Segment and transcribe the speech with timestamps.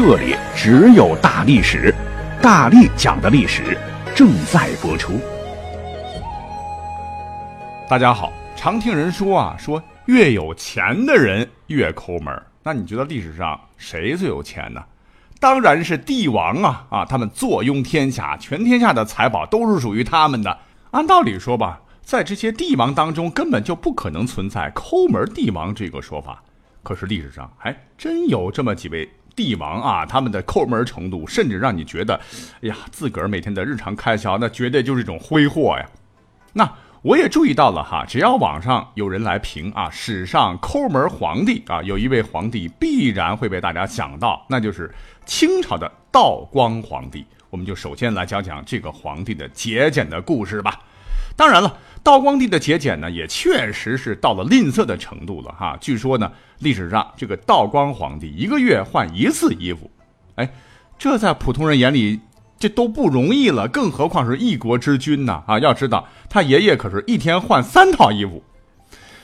[0.00, 1.92] 这里只有大历史，
[2.40, 3.76] 大力讲的历史
[4.14, 5.14] 正在播出。
[7.88, 12.32] 大家好，常听人说啊，说越有钱的人越抠门。
[12.62, 14.80] 那你觉得历史上谁最有钱呢？
[15.40, 16.86] 当然是帝王啊！
[16.90, 20.56] 啊，他们坐拥天下，全天下的财宝都是属于他们的。
[20.92, 26.40] 按道理说吧，在这些帝王当中，根本就不可能存在抠门帝王这个说法。
[26.84, 29.10] 可是历史上还真有这么几位。
[29.38, 32.20] 帝王啊，他们的抠门程度，甚至让你觉得，
[32.60, 35.88] 哎呀，自个儿每天的日常开销，那绝对就是一种挥霍呀。
[36.52, 36.68] 那
[37.02, 44.92] 我也注意到了哈，只要网上有人来评啊，史上抠门皇帝啊，有一位皇帝必然会被大家想到，那就是
[45.24, 47.24] 清朝的道光皇帝。
[47.50, 50.80] 我们就首先来讲讲这个皇帝的节俭的故事吧。
[51.38, 51.78] 当然了。
[52.00, 55.76] 道光帝的节俭呢，也确实是到了吝啬的程度了哈。
[55.78, 59.90] 据说呢，历史上这个道光皇帝一个月换一次衣服，
[60.36, 60.50] 哎，
[60.96, 62.18] 这在普通人眼里
[62.58, 65.58] 这都不容易了，更何况是一国之君呢啊！
[65.58, 68.42] 要知道他爷爷可是一天换三套衣服。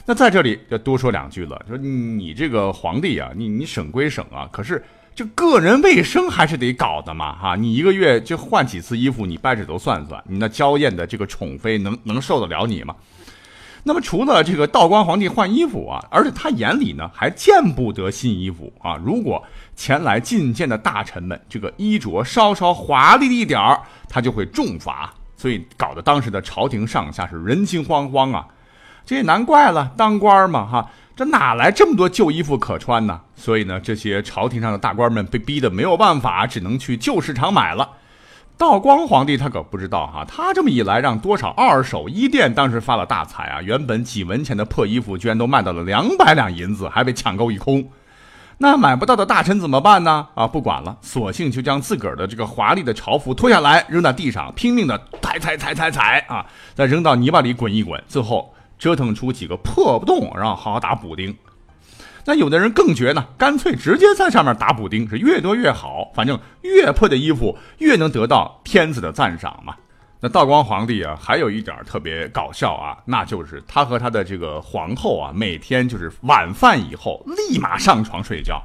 [0.05, 4.85] 那在这里要多说两句了，说你这个皇帝啊，你你省归省啊，可是。
[5.15, 7.55] 这个人卫生还是得搞的嘛，哈！
[7.55, 12.97] 你一个月就换几次衣服，你掰指头算算，你那娇艳的这个宠妃能能受得了你吗？
[13.85, 18.97] 那么除了这个道光皇帝换衣服啊，而且他眼里呢还见不得新衣服啊。
[19.05, 19.41] 如果
[19.77, 28.48] 前来觐见的大臣们这个衣着稍稍华丽一点儿，他就会重罚，所以搞得当时的朝廷上下是人心惶惶啊。
[29.07, 30.91] 这也难怪了，当官嘛，哈。
[31.17, 33.20] 这哪来这么多旧衣服可穿呢？
[33.36, 37.89] 所以呢，这些朝廷上的大官们被逼得没有办法，只能去旧市场买了。
[38.57, 43.63] 道光皇帝他可不知道哈，他这么一来，让多少二手衣店当时发了大财啊！
[43.63, 47.89] 原本几文钱的破衣服，居然都卖到了两百两银子，还被抢购一空。
[48.58, 50.29] 那买不到的大臣怎么办呢？
[50.35, 58.54] 啊，不管了，索性就将自个儿的这个华丽的朝服脱下来，扔在地上，拼命的踩踩踩踩踩啊，再扔到泥巴里滚一滚，最后。
[58.84, 61.34] 折腾出几个破洞，然后好好打补丁。
[62.27, 69.74] 那有的人更绝呢，干脆直接在上面打补丁，是越多越好，反正越破的衣服越能得到天子的赞赏嘛。
[70.20, 78.62] 那道光皇帝啊，还有一点特别搞笑啊，那就是他和他的这个皇后啊，每天就是晚饭以后立马上床睡觉。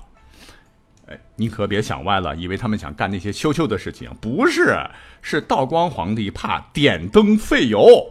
[1.07, 4.77] 哎，你可别想歪了，以为他们想干那些羞羞的事情，不是，
[5.21, 8.05] 是道光皇帝怕点灯费油。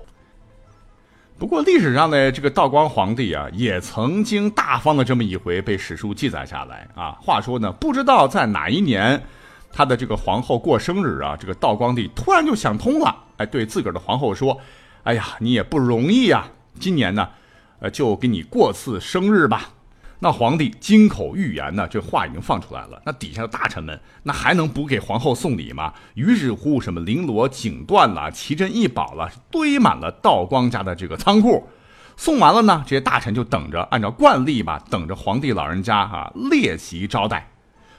[1.38, 7.16] 不过历史上的这个道光皇帝啊，也曾经大方的这么一回被史书记载下来啊。
[7.22, 9.22] 话说呢，不知道在哪一年，
[9.72, 14.58] 他的这个皇后过生日啊，这个道光帝突然就想通了，哎，对自个儿的皇后说
[15.04, 16.44] ：“哎呀，你也不容易呀，
[16.80, 17.28] 今年呢，
[17.78, 19.70] 呃，就给你过次生日吧。”
[20.20, 23.00] 那皇帝金口玉言呢，这话已经放出来了。
[23.04, 25.92] 那底下的大臣们，那还能不给皇后送礼吗？
[26.14, 31.68] 于是乎，什么绫罗锦缎了、奇珍异宝了，堆满了道光家的这个仓库。
[32.16, 37.48] 送完了呢，这些大臣就等着，按照惯例吧，等着皇帝老人家哈列席招待。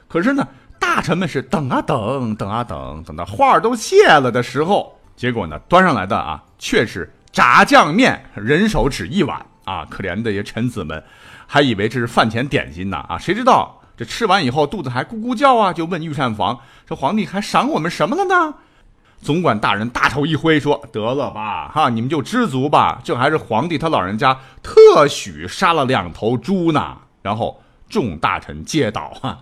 [0.10, 0.46] 可是呢，
[0.78, 9.86] 大臣们是等啊等，等啊等，等到花儿都谢了的时候，结果呢，端上来的啊却是炸酱面，人手只一碗啊！
[9.90, 11.04] 可怜的些臣子们。
[11.46, 13.18] 还以为这是饭前点心呢啊！
[13.18, 18.56] 谁知道这吃完以后肚子还咕咕叫啊，就问御膳房：“这皇帝还赏我们什么了呢？”
[19.22, 23.02] 总管大人大手一挥说：“得了吧，哈，你们就知足吧。
[23.04, 29.40] 这还是皇帝他老人家特许杀了两头猪呢。”然后众大臣皆倒哈。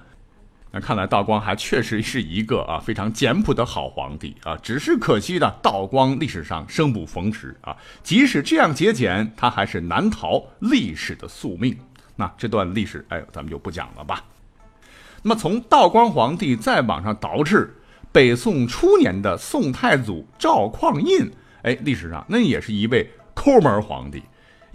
[0.80, 7.76] 看来道光还确实是一个啊非常简朴的好皇帝啊，只是可惜的道光历史上生不逢时啊。
[8.04, 11.78] 即使这样节俭，他还是难逃历史的宿命。
[12.16, 14.24] 那这段历史，哎，咱们就不讲了吧。
[15.24, 17.76] 那么从道光皇帝再往上倒至
[18.12, 21.32] 北宋初年的宋太祖赵匡胤，
[21.64, 24.24] 哎，历史上那也是一位抠门皇帝。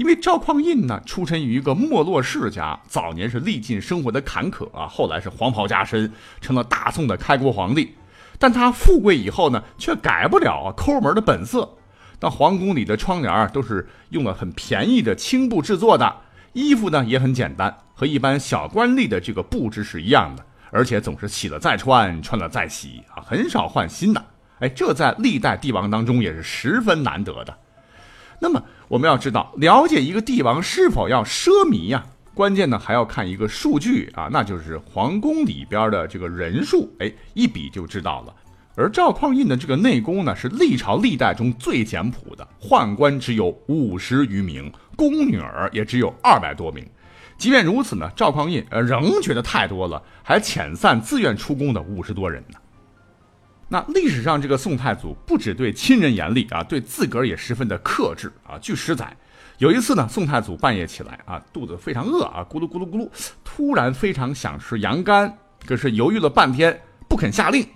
[0.02, 7.94] 因为赵匡胤呢，出身于一个没落世家，早年是历尽生活的坎坷啊，后来是黄袍加身，成了大宋的开国皇帝。
[8.36, 11.72] 但他富贵以后呢，却改不了抠门的本色。
[12.18, 16.12] 那皇宫里的窗帘都是用了很便宜的青布制作的。
[16.52, 24.24] 衣服呢也很简单，和一般小官吏的这个布置是一样的，而且总是洗了再穿，穿了再洗啊，很少换新的。
[24.58, 27.56] 哎，这在历代帝王当中也是十分难得的。
[28.42, 32.04] 那么我们要知道，了解一个帝王是否要奢靡呀，
[32.34, 36.92] 关键呢还要看一个数据啊，那就是皇宫里边的这个人数。
[36.98, 38.34] 哎，一比就知道了。
[38.74, 46.84] 而赵匡胤的这个内宫呢，是历朝历代中最简朴的，宦官只有五十余名，宫女儿也只有二百多名。
[47.38, 52.58] 即便如此呢，赵匡胤呃仍觉得太多了，还遣散自愿出宫的五十多人呢。
[53.72, 58.58] 那历史上这个宋太祖不只对亲人严厉啊，对自个儿也十分的克制啊。
[58.60, 59.16] 据史载，
[59.56, 63.08] 有一次呢，宋太祖半夜起来啊，肚子非常饿啊，咕噜咕噜咕噜，
[63.42, 66.78] 突然非常想吃羊肝，可是犹豫了半天
[67.08, 67.66] 不肯下令。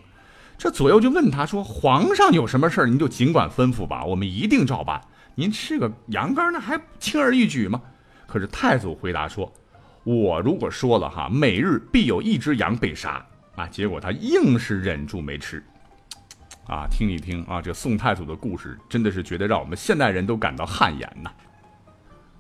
[0.59, 5.01] 这左右就问他说：“皇上有什么事儿，您就尽管吩咐吧，我们一定照办。
[5.35, 7.81] 您吃个羊肝那还轻而易举吗？”
[8.29, 9.51] 可是太祖回答说
[10.05, 13.67] ：“我如果说了哈，每日必有一只羊被杀啊！
[13.69, 15.65] 结果他硬是忍住没吃。
[16.67, 21.31] 啊，听一听啊，这宋太祖的故事真的是觉得让我们现代人都感到汗颜呐。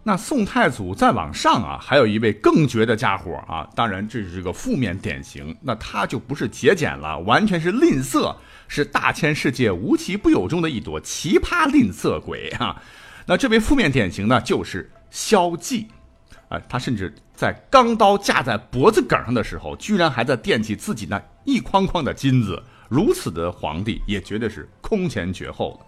[0.02, 8.34] 那宋太祖再往上啊，还有一位更绝的家伙啊，当然这是个负面典型，那他就不是节俭了，完全是吝啬，
[8.68, 12.80] 是大千世界无奇不有中的一朵奇葩吝啬鬼啊。
[13.26, 14.90] 那这位负面典型呢，就是。
[15.08, 15.86] 萧寂，
[16.48, 22.62] 啊，他甚至在钢刀架在脖子梗上的时候，居然还在惦记自己那一筐筐的金子。
[22.88, 25.86] 如此的皇帝，也绝对是空前绝后了。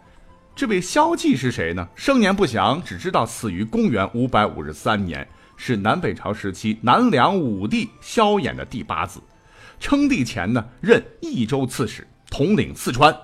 [0.55, 1.89] 这位萧寂是谁呢？
[1.95, 9.21] 生年不详，只知道死于公元五百五十三年，是南北朝时期南梁武帝萧衍的第八子。
[9.79, 13.17] 称帝前呢，任益州刺史，统领四川。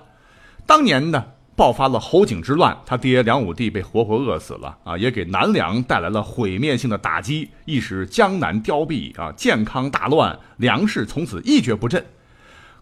[0.65, 1.25] 当年呢。
[1.57, 12.05] 爆发了侯景之乱，他爹梁武帝被活活饿死了啊，也给南梁带来了毁灭性的打击，一时江南凋敝啊，健康大乱，粮食从此一蹶不振。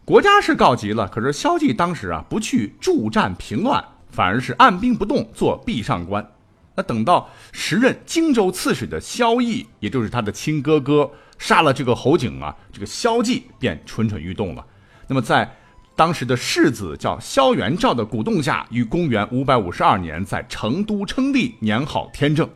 [0.05, 6.25] 国家是告急了，可是萧纪当时啊不去助战平乱，反而是按兵不动，做壁上观。
[6.75, 14.65] 那等到时任荆州刺史的萧绎，也就是他的亲哥哥，杀了这个侯景啊，这个萧纪便蠢蠢欲动了。
[15.07, 15.49] 那么在。
[15.95, 22.49] 当时的世子叫萧元照的鼓动下，于公元五百五十二年在成都称帝，年号天正。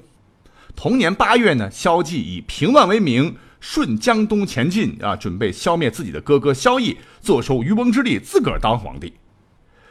[0.76, 9.14] 同年八月呢，萧纪以平乱为名，顺江东前进啊，准备消灭自己的哥哥萧绎，坐收渔翁之利，自个儿当皇帝。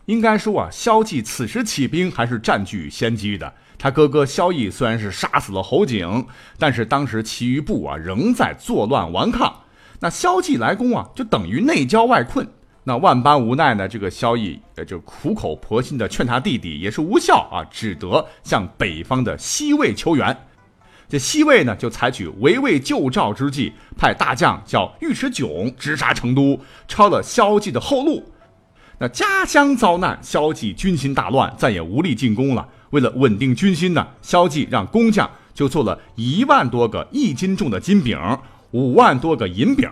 [0.06, 3.52] 应该说啊，萧纪此时起兵还是占据先机的。
[3.76, 6.26] 他哥哥萧绎虽然是杀死了侯景，
[6.58, 9.54] 但是当时其余部啊仍在作乱顽抗。
[9.98, 12.46] 那萧纪来攻啊，就等于内交外困。
[12.84, 20.36] 那万般无奈呢，这个萧绎呃就苦口婆心的劝他弟弟也是无效啊，只得向北方的西魏求援。
[21.08, 28.32] 这西魏呢就采取围魏救赵之计，派大将叫尉迟迥直杀成都，抄了萧纪的后路。
[28.98, 32.66] 那家乡遭难，萧纪军心大乱，再也无力进攻了。
[32.90, 38.18] 为了稳定军心呢，萧纪让工匠就做了一万多个一斤重的金饼，
[38.70, 39.88] 五万多个银饼。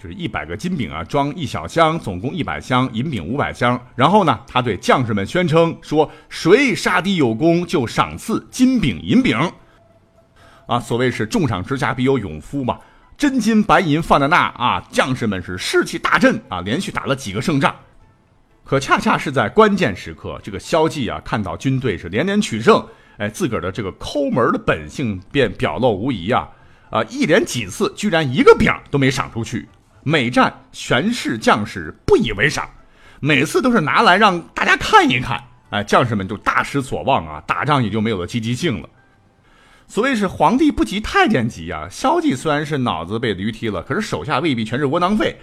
[0.00, 3.78] 就是一百个金饼啊，装一小箱，总共一百箱银饼五百箱。
[3.94, 9.36] 然后呢，他对将士们宣称说：“谁杀敌有功，就赏赐金饼银饼。”
[10.68, 12.78] 啊，所谓是重赏之下必有勇夫嘛，
[13.16, 17.74] 真金白银放在那啊，将士们是士气大振啊，连续打了几个胜仗。
[18.64, 26.46] 可恰恰是在关键时刻，这个萧纪啊，看到军队是连连取胜，哎，自个儿的这个抠门的本性便表露无遗啊
[26.90, 29.66] 啊，一连几次居然一个饼都没赏出去。
[30.02, 32.68] 每战全市将士不以为赏，
[33.20, 38.88] 每次都是拿来让大家看一看，哎，将士们就大失所望啊，打仗也就没有了积极性了。
[39.90, 45.34] 所谓是皇帝不急太监急啊，萧纪虽然是脑子被驴踢了，可是手下未必全是窝囊废。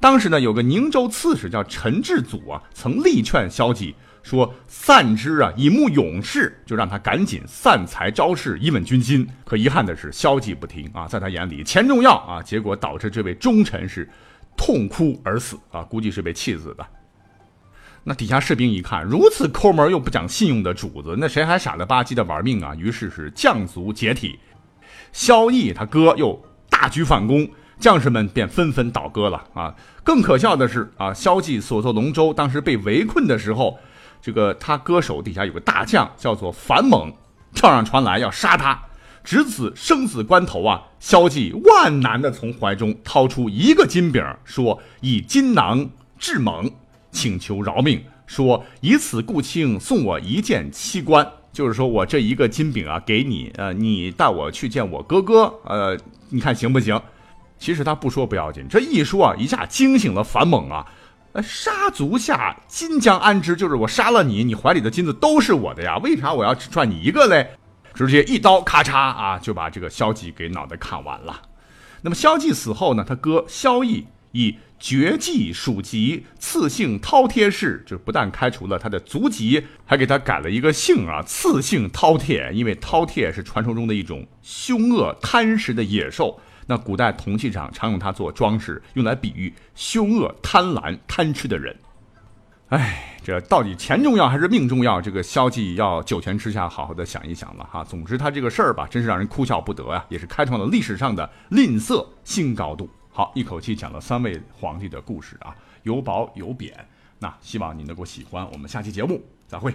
[0.00, 3.94] 当时呢，有个宁州刺史叫陈志祖啊，曾力劝萧纪。
[4.24, 9.26] 说散之啊，以募勇士，就让他赶紧散财招士，以稳军心。
[9.44, 14.08] 可遗憾的是，萧纪不听啊，在他眼里钱重要啊，结果导致这位忠臣是
[14.56, 16.86] 痛哭而死啊，估计是被气死的。
[18.04, 22.74] 那底下士兵一看，如此抠门又不讲信用的主子，那谁还傻了吧唧的玩命啊？
[22.74, 24.38] 于是是将卒解体。
[25.12, 29.74] 萧绎他哥又大举反攻，将士们便纷纷倒戈了啊。
[30.02, 33.78] 更可笑的是啊，萧纪所作龙舟当时被围困的时候。
[34.20, 37.12] 这个他哥手底下有个大将叫做樊猛，
[37.54, 38.80] 跳上船来要杀他。
[39.24, 45.90] 值此生死关头啊，萧纪万难的从怀中掏出一个金饼，说以金囊
[46.20, 46.70] 制猛，
[47.12, 48.02] 请求饶命。
[48.26, 55.96] 说以此故卿送我一件七官，就是说我这一个金饼啊给你，呃，你带我去见我哥哥，呃，
[56.30, 57.00] 你看行不行？
[57.58, 60.84] 其实他不说不要紧，这一说啊，一下惊醒了樊猛啊！
[61.32, 67.50] 呃，杀足下，金将安之，就是我杀了你，你怀里的金子都是我的呀，为啥我要只赚你一个嘞？
[67.94, 71.40] 直接一刀咔嚓啊，就把这个萧纪给脑袋砍完了。
[72.00, 86.40] 那么萧纪死后呢，他哥萧绎以绝技属籍，赐姓饕餮氏，就不但开除了他的族籍，还给他改了一个姓啊，赐姓饕餮，因为饕餮是传说中的一种凶恶贪食的野兽。
[86.66, 91.76] 那古代铜器上常用它做装饰，用来比喻凶恶、贪婪、贪吃的人。
[92.68, 95.00] 哎，这到底钱重要还是命重要？
[95.00, 97.84] 这个萧纪要九泉之下好好的想一想了哈。
[97.84, 102.88] 总之，他这个事儿吧，真是让人哭笑不得呀，也是开创了历史上的吝啬新高度。
[103.14, 106.74] 好，一口气讲了三位皇帝的故事啊，有褒有贬。
[107.18, 108.50] 那希望你能够喜欢。
[108.50, 109.74] 我们下期节目再会。